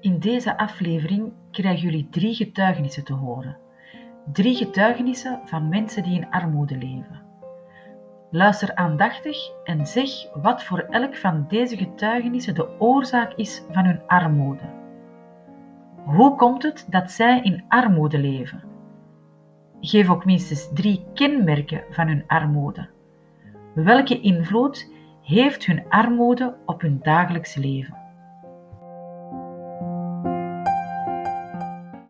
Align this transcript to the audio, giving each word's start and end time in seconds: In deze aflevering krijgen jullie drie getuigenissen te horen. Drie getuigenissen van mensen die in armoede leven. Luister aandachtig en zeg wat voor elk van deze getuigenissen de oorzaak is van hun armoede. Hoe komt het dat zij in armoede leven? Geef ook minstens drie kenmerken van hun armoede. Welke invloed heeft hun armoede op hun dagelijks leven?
In 0.00 0.18
deze 0.18 0.58
aflevering 0.58 1.32
krijgen 1.50 1.82
jullie 1.82 2.08
drie 2.10 2.34
getuigenissen 2.34 3.04
te 3.04 3.12
horen. 3.12 3.56
Drie 4.32 4.54
getuigenissen 4.54 5.40
van 5.44 5.68
mensen 5.68 6.02
die 6.02 6.14
in 6.14 6.30
armoede 6.30 6.76
leven. 6.76 7.22
Luister 8.30 8.74
aandachtig 8.74 9.36
en 9.64 9.86
zeg 9.86 10.10
wat 10.34 10.64
voor 10.64 10.78
elk 10.78 11.16
van 11.16 11.44
deze 11.48 11.76
getuigenissen 11.76 12.54
de 12.54 12.80
oorzaak 12.80 13.32
is 13.34 13.62
van 13.70 13.84
hun 13.84 14.00
armoede. 14.06 14.64
Hoe 16.04 16.36
komt 16.36 16.62
het 16.62 16.86
dat 16.90 17.10
zij 17.10 17.40
in 17.42 17.64
armoede 17.68 18.18
leven? 18.18 18.62
Geef 19.80 20.10
ook 20.10 20.24
minstens 20.24 20.70
drie 20.74 21.04
kenmerken 21.14 21.84
van 21.90 22.06
hun 22.06 22.24
armoede. 22.26 22.88
Welke 23.74 24.20
invloed 24.20 24.92
heeft 25.22 25.66
hun 25.66 25.84
armoede 25.88 26.56
op 26.66 26.80
hun 26.80 26.98
dagelijks 27.02 27.54
leven? 27.54 28.07